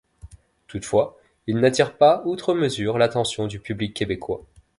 Toutefois, 0.65 1.15
il 1.45 1.59
n'attire 1.59 1.95
pas 1.95 2.23
outre 2.25 2.55
mesure 2.55 2.97
l’attention 2.97 3.45
du 3.45 3.59
public 3.59 3.93
québécois. 3.95 4.43